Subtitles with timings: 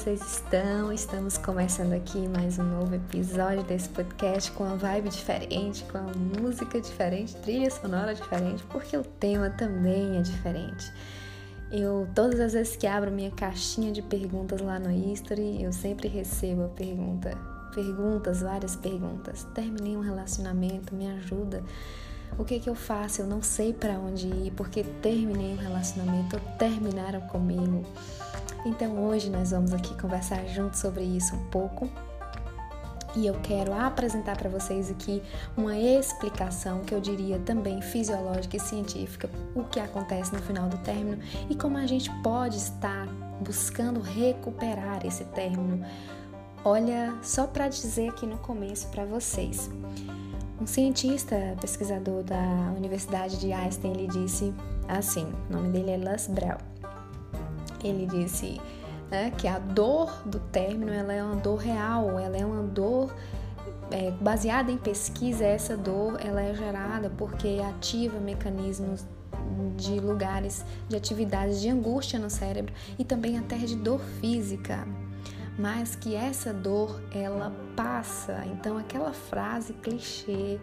[0.00, 0.90] vocês estão?
[0.90, 6.14] Estamos começando aqui mais um novo episódio desse podcast com uma vibe diferente, com uma
[6.40, 10.90] música diferente, trilha sonora diferente, porque o tema também é diferente.
[11.70, 16.08] Eu, todas as vezes que abro minha caixinha de perguntas lá no History, eu sempre
[16.08, 17.36] recebo a pergunta,
[17.74, 19.46] perguntas, várias perguntas.
[19.54, 21.62] Terminei um relacionamento, me ajuda.
[22.38, 23.20] O que que eu faço?
[23.20, 27.84] Eu não sei para onde ir, porque terminei um relacionamento, terminaram comigo.
[28.64, 31.88] Então hoje nós vamos aqui conversar juntos sobre isso um pouco.
[33.16, 35.20] E eu quero apresentar para vocês aqui
[35.56, 40.78] uma explicação que eu diria também fisiológica e científica, o que acontece no final do
[40.78, 43.08] término e como a gente pode estar
[43.40, 45.84] buscando recuperar esse término.
[46.64, 49.68] Olha, só para dizer aqui no começo para vocês.
[50.60, 54.54] Um cientista, pesquisador da Universidade de Einstein, ele disse
[54.86, 56.58] assim, o nome dele é Lus Brel
[57.86, 58.60] ele disse
[59.10, 63.12] né, que a dor do término ela é uma dor real, ela é uma dor
[63.90, 65.44] é, baseada em pesquisa.
[65.44, 69.04] Essa dor ela é gerada porque ativa mecanismos
[69.76, 74.86] de lugares de atividades de angústia no cérebro e também até de dor física
[75.58, 78.42] mas que essa dor ela passa.
[78.46, 80.58] Então aquela frase clichê,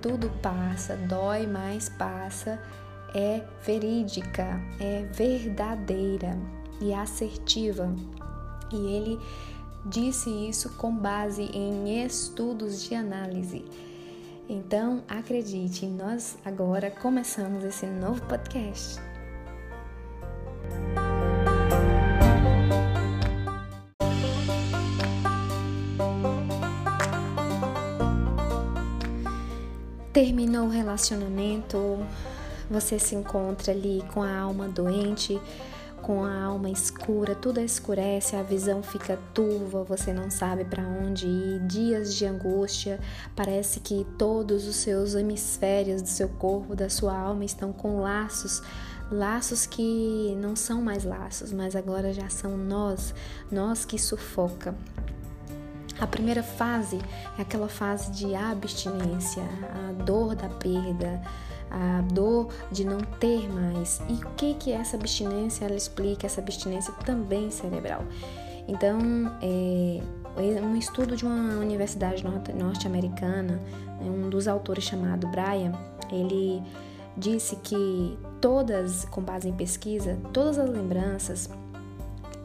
[0.00, 2.58] tudo passa, dói, mas passa,
[3.14, 6.38] é verídica, é verdadeira
[6.80, 7.94] e assertiva.
[8.72, 9.20] E ele
[9.84, 13.64] disse isso com base em estudos de análise.
[14.48, 18.98] Então, acredite, nós agora começamos esse novo podcast.
[30.12, 31.98] Terminou o relacionamento,
[32.70, 35.38] você se encontra ali com a alma doente,
[35.98, 41.26] com a alma escura, tudo escurece, a visão fica turva, você não sabe para onde
[41.26, 42.98] ir, dias de angústia,
[43.36, 48.62] parece que todos os seus hemisférios do seu corpo, da sua alma estão com laços
[49.10, 53.14] laços que não são mais laços, mas agora já são nós,
[53.50, 54.74] nós que sufoca.
[55.98, 56.98] A primeira fase
[57.36, 61.20] é aquela fase de abstinência, a dor da perda,
[61.70, 64.00] a dor de não ter mais.
[64.08, 66.26] E o que que essa abstinência ela explica?
[66.26, 68.04] Essa abstinência também cerebral.
[68.66, 68.98] Então,
[69.42, 70.00] é,
[70.62, 72.24] um estudo de uma universidade
[72.54, 73.60] norte-americana,
[74.00, 75.72] né, um dos autores chamado Brian,
[76.12, 76.62] ele
[77.16, 81.50] disse que todas, com base em pesquisa, todas as lembranças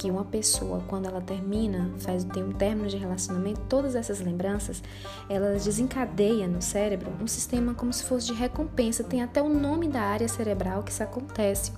[0.04, 4.84] que uma pessoa, quando ela termina, faz tem um término de relacionamento, todas essas lembranças,
[5.30, 9.02] elas desencadeiam no cérebro um sistema como se fosse de recompensa.
[9.02, 11.72] Tem até o nome da área cerebral que isso acontece.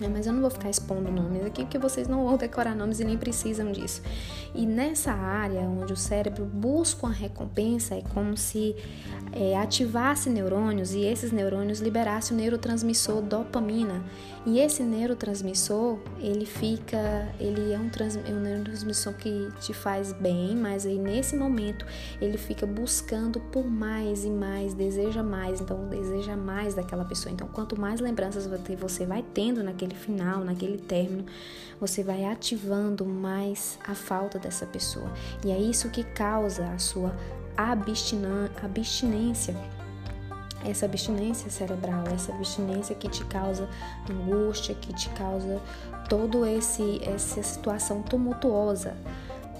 [0.00, 2.98] É, mas eu não vou ficar expondo nomes aqui porque vocês não vão decorar nomes
[2.98, 4.02] e nem precisam disso.
[4.54, 8.74] E nessa área onde o cérebro busca uma recompensa, é como se
[9.32, 14.02] é, ativasse neurônios e esses neurônios liberassem o neurotransmissor dopamina.
[14.46, 20.12] E esse neurotransmissor, ele fica, ele é um, trans, é um neurotransmissor que te faz
[20.12, 21.86] bem, mas aí nesse momento
[22.20, 27.32] ele fica buscando por mais e mais, deseja mais, então deseja mais daquela pessoa.
[27.32, 31.26] Então quanto mais lembranças você vai tendo naquele final, naquele término,
[31.80, 35.12] você vai ativando mais a falta dessa pessoa.
[35.44, 37.14] E é isso que causa a sua
[37.56, 39.54] abstinência
[40.64, 43.68] essa abstinência cerebral, essa abstinência que te causa
[44.10, 45.60] angústia, que te causa
[46.08, 48.96] todo esse essa situação tumultuosa.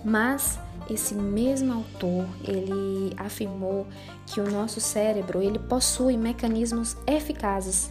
[0.05, 0.59] Mas
[0.89, 3.87] esse mesmo autor, ele afirmou
[4.27, 7.91] que o nosso cérebro, ele possui mecanismos eficazes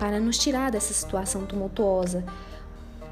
[0.00, 2.24] para nos tirar dessa situação tumultuosa.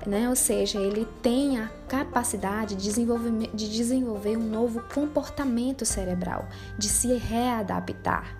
[0.04, 0.28] Né?
[0.28, 6.88] Ou seja, ele tem a capacidade de desenvolver, de desenvolver um novo comportamento cerebral, de
[6.88, 8.38] se readaptar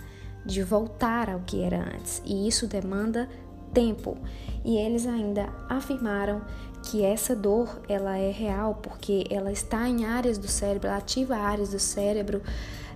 [0.48, 3.28] de voltar ao que era antes, e isso demanda
[3.74, 4.16] tempo.
[4.64, 6.40] E eles ainda afirmaram
[6.82, 11.36] que essa dor ela é real porque ela está em áreas do cérebro, ela ativa
[11.36, 12.42] áreas do cérebro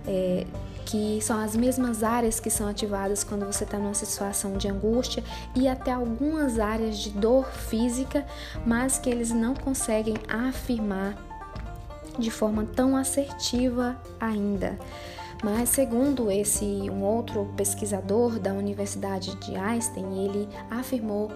[0.07, 0.47] é,
[0.85, 5.23] que são as mesmas áreas que são ativadas quando você está numa situação de angústia
[5.55, 8.25] e até algumas áreas de dor física,
[8.65, 11.17] mas que eles não conseguem afirmar
[12.17, 14.77] de forma tão assertiva ainda.
[15.43, 21.31] Mas segundo esse um outro pesquisador da Universidade de Einstein, ele afirmou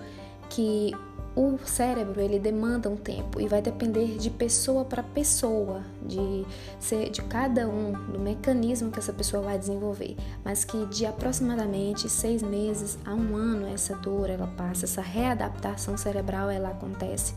[0.50, 0.94] que
[1.38, 6.44] o cérebro ele demanda um tempo e vai depender de pessoa para pessoa, de
[6.80, 12.10] ser de cada um, do mecanismo que essa pessoa vai desenvolver, mas que de aproximadamente
[12.10, 17.36] seis meses a um ano essa dor ela passa, essa readaptação cerebral ela acontece.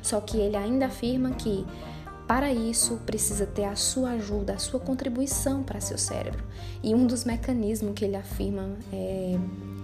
[0.00, 1.66] Só que ele ainda afirma que
[2.28, 6.44] Para isso, precisa ter a sua ajuda, a sua contribuição para seu cérebro.
[6.80, 9.36] E um dos mecanismos que ele afirma é,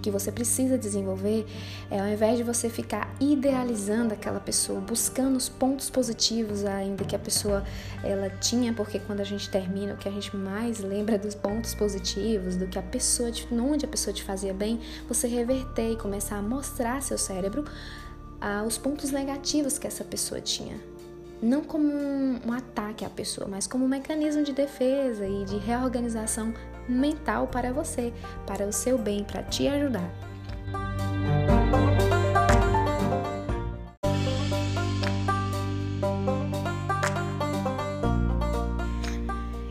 [0.07, 1.45] que você precisa desenvolver
[1.91, 7.13] é ao invés de você ficar idealizando aquela pessoa, buscando os pontos positivos ainda que
[7.13, 7.61] a pessoa
[8.01, 11.75] ela tinha, porque quando a gente termina, o que a gente mais lembra dos pontos
[11.75, 16.37] positivos, do que a pessoa, onde a pessoa te fazia bem, você reverter e começar
[16.37, 17.65] a mostrar seu cérebro
[18.39, 20.79] ah, os pontos negativos que essa pessoa tinha.
[21.41, 25.57] Não como um, um, ataque à pessoa, mas como um mecanismo de defesa e de
[25.57, 26.53] reorganização
[26.87, 28.13] mental para você,
[28.45, 30.09] para o seu bem, para te ajudar.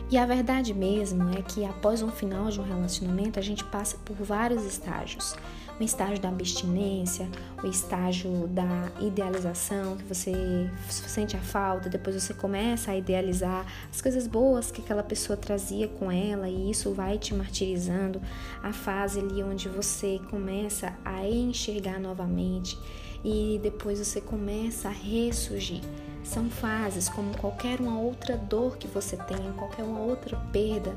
[0.09, 3.97] E a verdade mesmo é que após um final de um relacionamento, a gente passa
[4.05, 5.35] por vários estágios
[5.79, 7.27] o estágio da abstinência,
[7.63, 14.01] o estágio da idealização, que você sente a falta, depois você começa a idealizar as
[14.01, 18.21] coisas boas que aquela pessoa trazia com ela e isso vai te martirizando,
[18.63, 22.77] a fase ali onde você começa a enxergar novamente
[23.23, 25.81] e depois você começa a ressurgir.
[26.23, 30.93] São fases como qualquer uma outra dor que você tenha, qualquer uma outra perda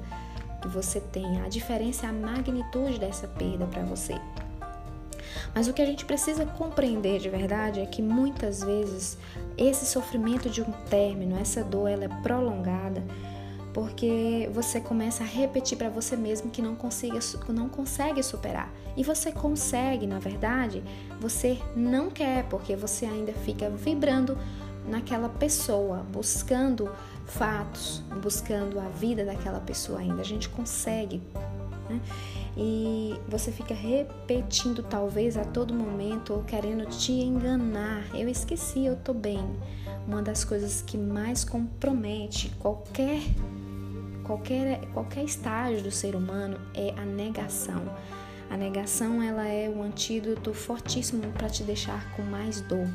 [0.61, 1.45] que você tenha.
[1.45, 4.15] A diferença é a magnitude dessa perda para você.
[5.55, 9.19] Mas o que a gente precisa compreender de verdade é que muitas vezes
[9.57, 13.03] esse sofrimento de um término, essa dor, ela é prolongada
[13.73, 18.73] porque você começa a repetir para você mesmo que não, consiga, não consegue superar.
[18.97, 20.83] E você consegue, na verdade,
[21.21, 24.37] você não quer, porque você ainda fica vibrando
[24.89, 26.91] naquela pessoa, buscando
[27.27, 30.21] fatos, buscando a vida daquela pessoa ainda.
[30.21, 31.23] A gente consegue.
[31.89, 32.01] Né?
[32.57, 38.05] E você fica repetindo talvez a todo momento ou querendo te enganar.
[38.15, 39.45] Eu esqueci, eu tô bem.
[40.07, 43.21] Uma das coisas que mais compromete qualquer
[44.25, 47.83] qualquer qualquer estágio do ser humano é a negação.
[48.49, 52.89] A negação ela é um antídoto fortíssimo para te deixar com mais dor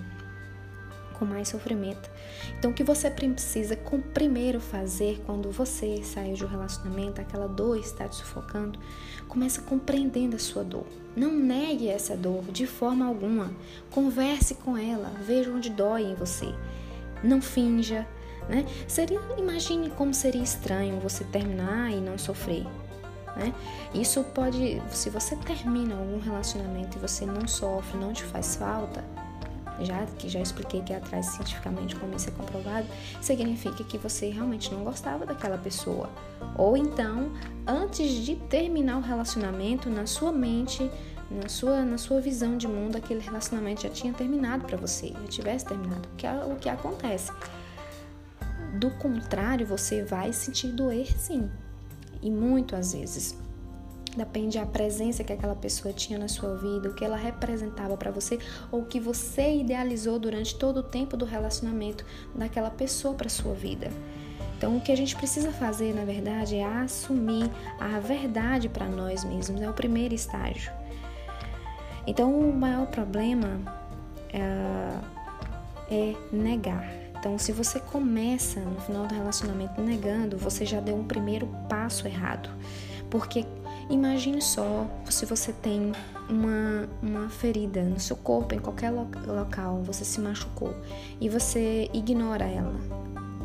[1.18, 2.10] com mais sofrimento.
[2.58, 3.78] Então, o que você precisa
[4.14, 8.80] primeiro fazer quando você saiu de um relacionamento, aquela dor está te sufocando,
[9.28, 10.86] começa compreendendo a sua dor.
[11.16, 13.52] Não negue essa dor de forma alguma.
[13.90, 16.54] Converse com ela, veja onde dói em você.
[17.24, 18.08] Não finja,
[18.50, 18.66] né?
[18.88, 22.66] Seria, imagine como seria estranho você terminar e não sofrer.
[23.36, 23.54] Né?
[23.94, 29.04] Isso pode, se você termina algum relacionamento e você não sofre, não te faz falta,
[29.82, 32.88] já que já expliquei que atrás cientificamente como isso é comprovado,
[33.22, 36.10] significa que você realmente não gostava daquela pessoa.
[36.58, 37.32] Ou então,
[37.68, 40.90] antes de terminar o relacionamento, na sua mente,
[41.30, 45.28] na sua, na sua visão de mundo, aquele relacionamento já tinha terminado para você, já
[45.28, 47.32] tivesse terminado, que é o que acontece.
[48.80, 51.50] Do contrário, você vai sentir doer sim,
[52.22, 53.45] e muito às vezes.
[54.16, 58.12] Depende da presença que aquela pessoa tinha na sua vida, o que ela representava para
[58.12, 58.40] você
[58.72, 63.54] ou o que você idealizou durante todo o tempo do relacionamento daquela pessoa para sua
[63.54, 63.92] vida.
[64.58, 69.26] Então, o que a gente precisa fazer, na verdade, é assumir a verdade para nós
[69.26, 69.62] mesmos.
[69.62, 70.72] É o primeiro estágio.
[72.08, 73.60] Então, o maior problema
[74.32, 76.86] é, é negar.
[77.20, 82.08] Então, se você começa no final do relacionamento negando, você já deu um primeiro passo
[82.08, 82.50] errado.
[83.10, 83.46] Porque
[83.90, 85.92] Imagine só se você tem
[86.28, 90.74] uma, uma ferida no seu corpo, em qualquer lo local, você se machucou
[91.22, 92.76] e você ignora ela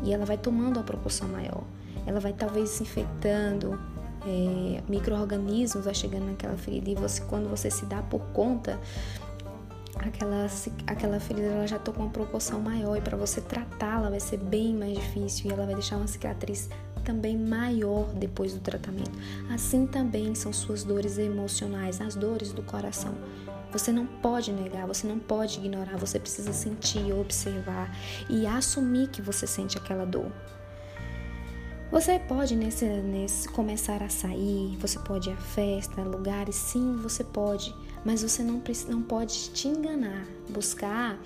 [0.03, 1.63] e ela vai tomando a proporção maior.
[2.07, 3.79] Ela vai talvez se infectando,
[4.25, 8.79] é, micro-organismos vai chegando naquela ferida e você, quando você se dá por conta,
[9.97, 10.47] aquela,
[10.87, 14.37] aquela ferida ela já está com uma proporção maior e para você tratá-la vai ser
[14.37, 16.69] bem mais difícil e ela vai deixar uma cicatriz
[17.11, 19.11] também maior depois do tratamento.
[19.49, 23.13] Assim também são suas dores emocionais, as dores do coração.
[23.73, 27.93] Você não pode negar, você não pode ignorar, você precisa sentir, observar
[28.29, 30.31] e assumir que você sente aquela dor.
[31.91, 37.21] Você pode nesse, nesse começar a sair, você pode ir à festa, lugares, sim, você
[37.21, 37.75] pode,
[38.05, 41.19] mas você não, não pode te enganar, buscar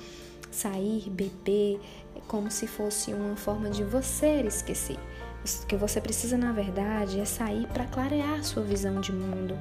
[0.49, 1.79] sair, beber,
[2.27, 4.97] como se fosse uma forma de você esquecer.
[5.45, 9.55] O que você precisa, na verdade, é sair para clarear sua visão de mundo,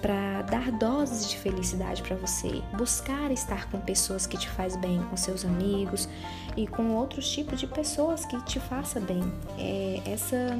[0.00, 5.00] para dar doses de felicidade para você, buscar estar com pessoas que te faz bem,
[5.08, 6.08] com seus amigos
[6.56, 9.22] e com outros tipos de pessoas que te faça bem.
[9.56, 10.58] É, essa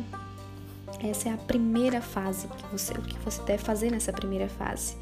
[1.02, 4.96] essa é a primeira fase que você o que você deve fazer nessa primeira fase.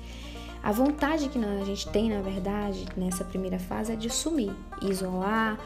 [0.62, 5.58] A vontade que a gente tem, na verdade, nessa primeira fase é de sumir, isolar,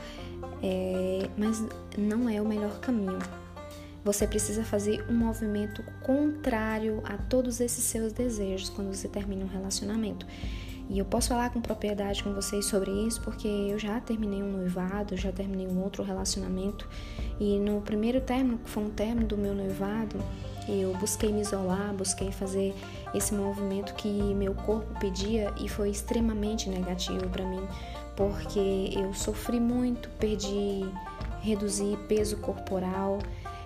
[0.62, 1.64] é, mas
[1.96, 3.18] não é o melhor caminho.
[4.04, 9.48] Você precisa fazer um movimento contrário a todos esses seus desejos quando você termina um
[9.48, 10.26] relacionamento.
[10.90, 14.52] E eu posso falar com propriedade com vocês sobre isso porque eu já terminei um
[14.52, 16.86] noivado, já terminei um outro relacionamento.
[17.40, 20.22] E no primeiro término, que foi um término do meu noivado,
[20.68, 22.74] eu busquei me isolar, busquei fazer
[23.14, 27.62] esse movimento que meu corpo pedia e foi extremamente negativo para mim,
[28.16, 30.84] porque eu sofri muito, perdi,
[31.40, 33.18] reduzi peso corporal,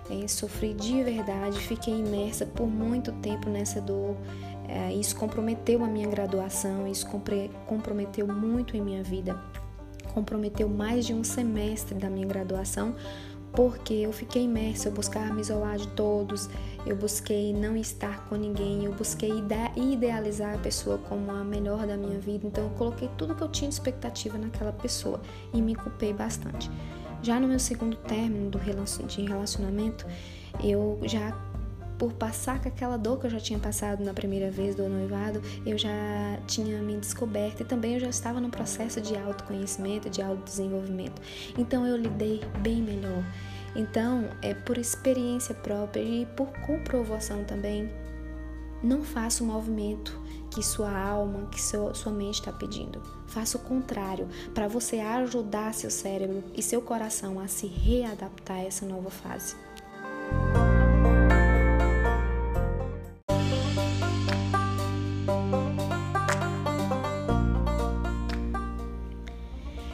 [0.09, 4.15] é, sofri de verdade, fiquei imersa por muito tempo nessa dor.
[4.67, 7.07] É, isso comprometeu a minha graduação, isso
[7.65, 9.39] comprometeu muito em minha vida,
[10.13, 12.95] comprometeu mais de um semestre da minha graduação,
[13.51, 16.47] porque eu fiquei imersa, eu buscava me isolar de todos,
[16.85, 19.31] eu busquei não estar com ninguém, eu busquei
[19.75, 23.49] idealizar a pessoa como a melhor da minha vida, então eu coloquei tudo que eu
[23.49, 25.19] tinha de expectativa naquela pessoa
[25.51, 26.69] e me culpei bastante.
[27.21, 28.49] Já no meu segundo término
[29.07, 30.05] de relacionamento,
[30.63, 31.35] eu já
[31.99, 35.41] por passar com aquela dor que eu já tinha passado na primeira vez do noivado,
[35.65, 40.21] eu já tinha me descoberto e também eu já estava no processo de autoconhecimento, de
[40.21, 41.21] autodesenvolvimento.
[41.57, 43.21] Então eu lidei bem melhor.
[43.75, 47.89] Então, é por experiência própria e por comprovação também,
[48.81, 53.18] não faça o movimento que sua alma, que seu, sua mente está pedindo.
[53.29, 58.63] Faça o contrário, para você ajudar seu cérebro e seu coração a se readaptar a
[58.63, 59.55] essa nova fase.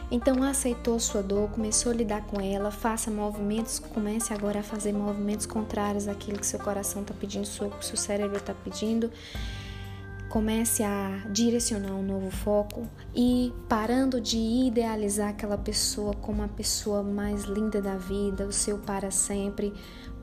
[0.09, 4.93] Então aceitou sua dor, começou a lidar com ela, faça movimentos, comece agora a fazer
[4.93, 9.11] movimentos contrários àquilo que seu coração está pedindo, seu, seu cérebro está pedindo
[10.35, 17.01] comece a direcionar um novo foco e parando de idealizar aquela pessoa como a pessoa
[17.01, 19.73] mais linda da vida, o seu para sempre,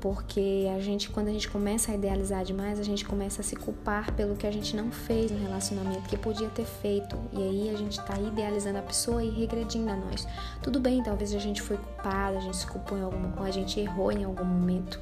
[0.03, 3.57] porque a gente quando a gente começa a idealizar demais, a gente começa a se
[3.57, 7.17] culpar pelo que a gente não fez no relacionamento que podia ter feito.
[7.33, 10.29] E aí a gente está idealizando a pessoa e regredindo a nós.
[10.63, 13.51] Tudo bem, talvez a gente foi culpada, a gente se culpou em algum, ou a
[13.51, 15.01] gente errou em algum momento.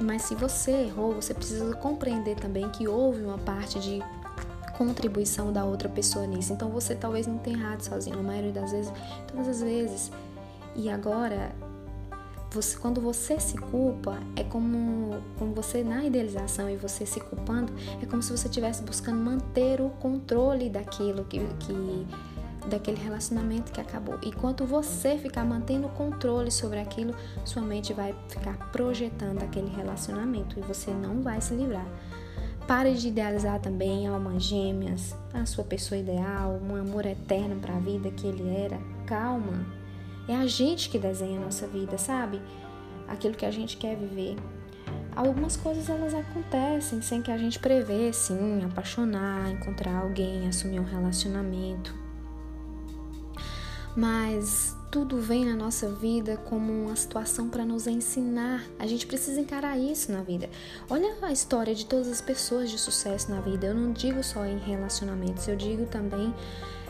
[0.00, 4.00] Mas se você errou, você precisa compreender também que houve uma parte de
[4.78, 6.52] contribuição da outra pessoa nisso.
[6.52, 8.92] Então você talvez não tenha errado sozinho, na maioria das vezes,
[9.26, 10.12] todas as vezes.
[10.76, 11.50] E agora,
[12.52, 17.72] você, quando você se culpa, é como, como você na idealização e você se culpando,
[18.00, 22.06] é como se você estivesse buscando manter o controle daquilo que, que
[22.68, 24.18] daquele relacionamento que acabou.
[24.22, 29.74] E quando você ficar mantendo o controle sobre aquilo, sua mente vai ficar projetando aquele
[29.74, 31.86] relacionamento e você não vai se livrar.
[32.68, 37.78] Pare de idealizar também almas gêmeas, a sua pessoa ideal, um amor eterno para a
[37.78, 38.78] vida que ele era.
[39.06, 39.66] Calma.
[40.28, 42.42] É a gente que desenha a nossa vida, sabe?
[43.08, 44.36] Aquilo que a gente quer viver.
[45.16, 50.84] Algumas coisas elas acontecem sem que a gente prevê, sim, apaixonar, encontrar alguém, assumir um
[50.84, 51.94] relacionamento.
[53.96, 58.64] Mas tudo vem na nossa vida como uma situação para nos ensinar.
[58.78, 60.48] A gente precisa encarar isso na vida.
[60.88, 63.66] Olha a história de todas as pessoas de sucesso na vida.
[63.66, 66.34] Eu não digo só em relacionamentos, eu digo também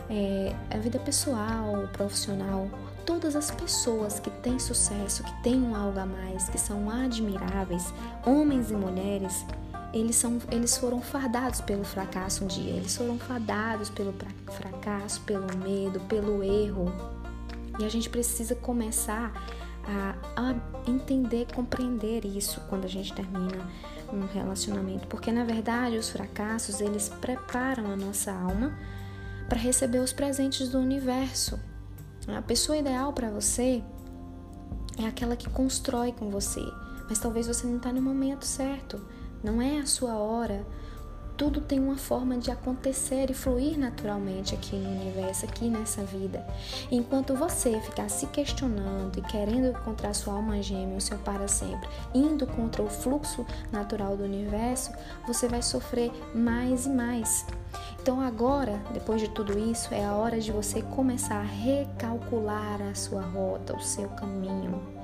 [0.09, 2.69] é, a vida pessoal, profissional.
[3.05, 7.93] Todas as pessoas que têm sucesso, que têm um algo a mais, que são admiráveis,
[8.25, 9.45] homens e mulheres,
[9.91, 14.13] eles, são, eles foram fardados pelo fracasso um dia, eles foram fardados pelo
[14.51, 17.18] fracasso, pelo medo, pelo erro,
[17.79, 19.31] e a gente precisa começar
[19.85, 23.67] a, a entender, compreender isso quando a gente termina
[24.11, 28.77] um relacionamento, porque na verdade os fracassos eles preparam a nossa alma
[29.47, 31.59] para receber os presentes do universo.
[32.27, 33.83] A pessoa ideal para você
[34.97, 36.61] é aquela que constrói com você,
[37.07, 39.01] mas talvez você não está no momento certo,
[39.43, 40.65] não é a sua hora,
[41.39, 46.45] tudo tem uma forma de acontecer e fluir naturalmente aqui no universo, aqui nessa vida.
[46.91, 51.87] Enquanto você ficar se questionando e querendo encontrar sua alma gêmea, o seu para sempre,
[52.13, 54.91] indo contra o fluxo natural do universo,
[55.25, 57.45] você vai sofrer mais e mais.
[58.01, 62.93] Então agora, depois de tudo isso, é a hora de você começar a recalcular a
[62.93, 64.98] sua rota, o seu caminho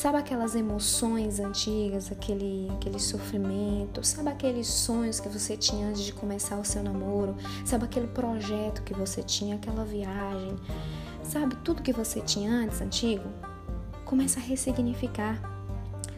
[0.00, 4.02] Sabe aquelas emoções antigas, aquele, aquele sofrimento?
[4.02, 7.36] Sabe aqueles sonhos que você tinha antes de começar o seu namoro?
[7.66, 10.56] Sabe aquele projeto que você tinha, aquela viagem?
[11.22, 13.24] Sabe tudo que você tinha antes, antigo?
[14.06, 15.38] Começa a ressignificar.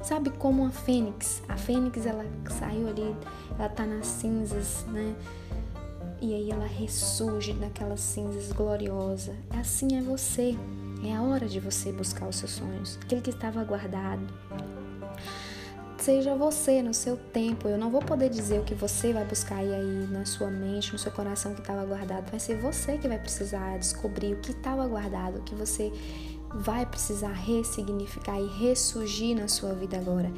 [0.00, 1.42] Sabe como a fênix?
[1.48, 2.24] A fênix ela
[2.60, 3.16] saiu ali,
[3.58, 5.12] ela tá nas cinzas, né?
[6.20, 9.34] E aí ela ressurge daquelas cinzas gloriosa.
[9.50, 10.56] Assim é você.
[11.04, 14.23] É a hora de você buscar os seus sonhos, aquele que estava guardado.
[15.99, 17.68] Seja você no seu tempo.
[17.68, 20.99] Eu não vou poder dizer o que você vai buscar aí na sua mente, no
[20.99, 22.28] seu coração que estava guardado.
[22.28, 25.92] Vai ser você que vai precisar descobrir o que estava guardado, o que você
[26.54, 30.30] vai precisar ressignificar e ressurgir na sua vida agora.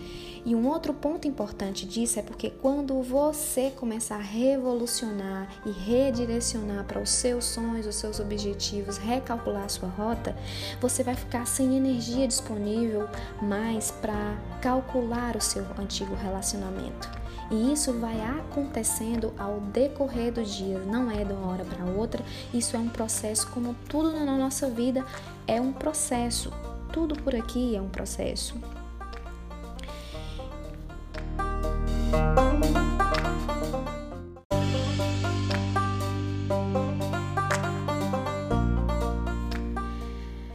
[0.44, 6.84] E um outro ponto importante disso é porque quando você começar a revolucionar e redirecionar
[6.84, 10.36] para os seus sonhos, os seus objetivos, recalcular a sua rota,
[10.80, 13.08] você vai ficar sem energia disponível
[13.40, 17.24] mais para calcular o seu antigo relacionamento.
[17.50, 22.24] E isso vai acontecendo ao decorrer dos dias, não é de uma hora para outra.
[22.52, 25.04] Isso é um processo, como tudo na nossa vida
[25.46, 26.52] é um processo.
[26.92, 28.54] Tudo por aqui é um processo.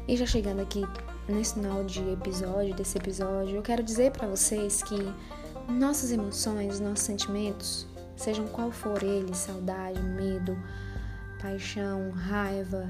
[0.08, 0.84] E já chegando aqui
[1.28, 4.98] nesse final de episódio, desse episódio, eu quero dizer para vocês que
[5.72, 10.58] nossas emoções, nossos sentimentos, sejam qual for eles, saudade, medo,
[11.40, 12.90] paixão, raiva,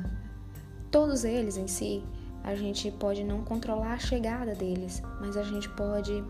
[0.92, 2.04] todos eles em si,
[2.44, 6.24] a gente pode não controlar a chegada deles, mas a gente pode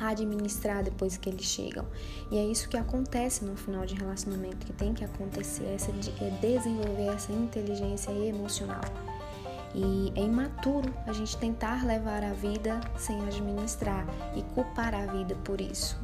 [0.00, 1.86] administrar depois que eles chegam.
[2.30, 6.30] E é isso que acontece no final de relacionamento, que tem que acontecer, essa, é
[6.40, 8.82] desenvolver essa inteligência emocional.
[9.74, 15.34] E é imaturo a gente tentar levar a vida sem administrar e culpar a vida
[15.44, 15.98] por isso.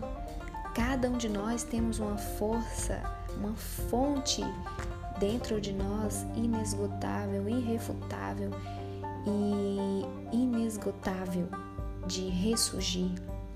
[0.75, 3.03] Cada um de nós temos uma força,
[3.37, 4.43] uma fonte
[5.23, 8.51] dentro de nós inesgotável, irrefutável
[9.25, 11.47] e inesgotável
[12.09, 13.13] de ressurgir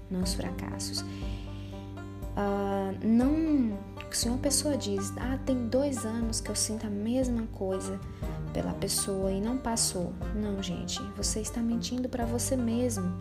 [0.09, 1.01] nos fracassos.
[1.01, 3.77] Uh, não,
[4.13, 7.99] se uma pessoa diz, ah, tem dois anos que eu sinto a mesma coisa,
[8.53, 10.13] pela pessoa e não passou.
[10.37, 13.13] Não, gente, você está mentindo para você mesmo.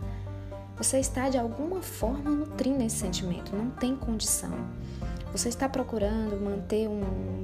[0.76, 4.54] Você está de alguma forma nutrindo esse sentimento, não tem condição.
[5.32, 7.02] Você está procurando manter um,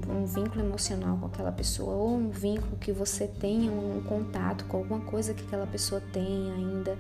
[0.09, 4.79] um, vínculo emocional com aquela pessoa ou um vínculo que você tenha um contato com
[4.79, 6.97] alguma coisa que aquela pessoa tem ainda,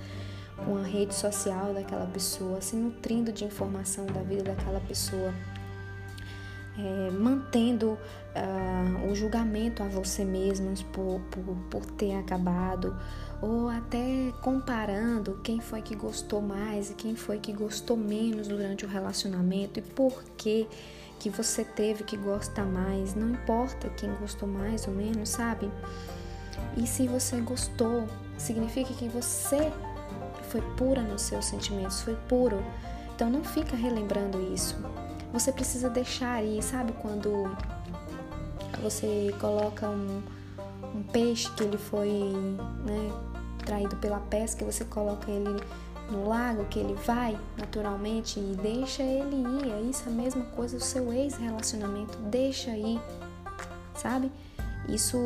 [0.64, 5.32] com a rede social daquela pessoa, se nutrindo de informação da vida daquela pessoa
[6.78, 7.98] é, mantendo
[8.34, 12.96] uh, o julgamento a você mesmos por, por, por ter acabado,
[13.40, 18.84] ou até comparando quem foi que gostou mais e quem foi que gostou menos durante
[18.86, 20.66] o relacionamento e por que
[21.18, 25.70] que você teve que gostar mais, não importa quem gostou mais ou menos, sabe?
[26.76, 29.70] E se você gostou, significa que você
[30.48, 32.62] foi pura nos seus sentimentos, foi puro.
[33.14, 34.76] Então não fica relembrando isso.
[35.32, 37.50] Você precisa deixar aí, sabe quando
[38.82, 40.22] você coloca um,
[40.94, 42.32] um peixe que ele foi
[42.84, 43.12] né,
[43.64, 45.60] traído pela pesca, você coloca ele
[46.10, 49.72] no lago, que ele vai naturalmente e deixa ele ir.
[49.72, 53.00] É isso a mesma coisa do seu ex-relacionamento, deixa ir,
[53.94, 54.30] sabe?
[54.88, 55.16] Isso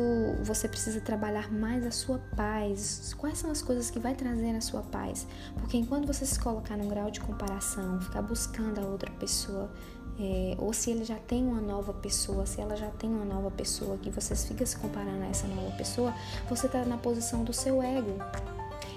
[0.43, 3.13] você precisa trabalhar mais a sua paz.
[3.17, 5.27] Quais são as coisas que vai trazer a sua paz?
[5.55, 9.71] Porque enquanto você se colocar num grau de comparação, ficar buscando a outra pessoa,
[10.19, 13.51] é, ou se ele já tem uma nova pessoa, se ela já tem uma nova
[13.51, 16.13] pessoa, que vocês ficam se comparando a essa nova pessoa,
[16.49, 18.17] você está na posição do seu ego.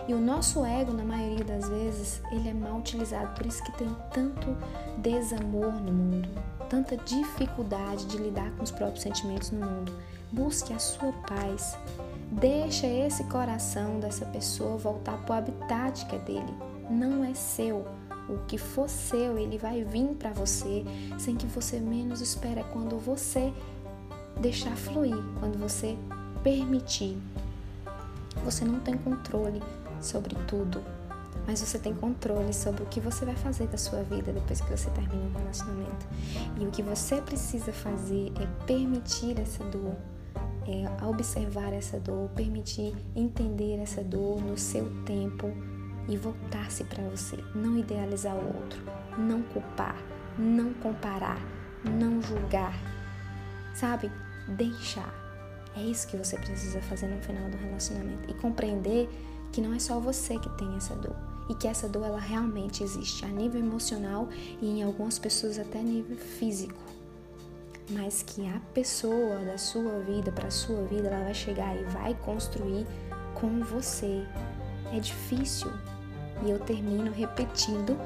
[0.09, 3.73] E o nosso ego, na maioria das vezes, ele é mal utilizado, por isso que
[3.73, 4.57] tem tanto
[4.99, 6.29] desamor no mundo,
[6.71, 9.93] tanta dificuldade de lidar com os próprios sentimentos no mundo.
[10.33, 11.77] Busque a sua paz.
[12.33, 16.55] Deixa esse coração dessa pessoa voltar para o habitat que é dele.
[16.89, 17.85] Não é seu
[18.35, 20.85] o que for seu, ele vai vir para você
[21.19, 22.65] sem que você menos espere.
[22.73, 23.53] Quando você
[24.41, 25.97] deixar fluir, quando você
[26.43, 27.17] permitir.
[28.45, 29.63] Você não tem controle
[30.01, 30.83] sobre tudo,
[31.47, 34.71] mas você tem controle sobre o que você vai fazer da sua vida depois que
[34.71, 36.07] você termina um relacionamento.
[36.59, 39.95] E o que você precisa fazer é permitir essa dor,
[40.67, 45.53] é observar essa dor, permitir entender essa dor no seu tempo
[46.11, 47.39] e voltar-se para você.
[47.55, 48.83] Não idealizar o outro,
[49.17, 49.97] não culpar,
[50.37, 51.39] não comparar,
[51.85, 52.75] não julgar.
[53.75, 54.11] Sabe?
[54.49, 55.15] Deixar.
[55.77, 59.09] É isso que você precisa fazer no final do relacionamento e compreender
[59.53, 61.17] que não é só você que tem essa dor
[61.49, 64.29] e que essa dor ela realmente existe a nível emocional
[64.61, 66.81] e em algumas pessoas até nível físico.
[67.91, 72.15] Mas que a pessoa da sua vida para sua vida ela vai chegar e vai
[72.15, 72.87] construir
[73.35, 74.25] com você.
[74.93, 75.73] É difícil,
[76.45, 77.99] e eu termino repetindo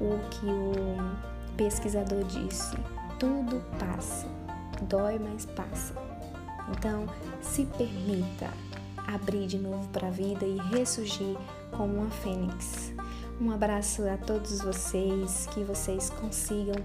[0.00, 2.76] o que o pesquisador disse:
[3.18, 4.26] tudo passa,
[4.82, 5.94] dói, mas passa.
[6.68, 7.06] Então,
[7.40, 8.50] se permita
[9.06, 11.36] abrir de novo para a vida e ressurgir
[11.70, 12.92] como uma fênix.
[13.40, 16.76] Um abraço a todos vocês, que vocês consigam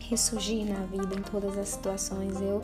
[0.00, 2.40] ressurgir na vida em todas as situações.
[2.40, 2.62] Eu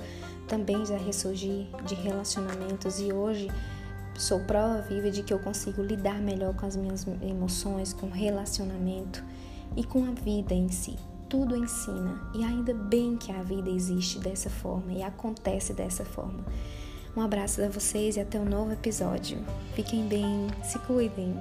[0.49, 3.49] também já ressurgi de relacionamentos e hoje
[4.17, 8.11] sou prova viva de que eu consigo lidar melhor com as minhas emoções, com o
[8.11, 9.23] relacionamento
[9.77, 10.97] e com a vida em si.
[11.29, 16.45] Tudo ensina e ainda bem que a vida existe dessa forma e acontece dessa forma.
[17.17, 19.39] Um abraço a vocês e até um novo episódio.
[19.75, 21.35] Fiquem bem, se cuidem.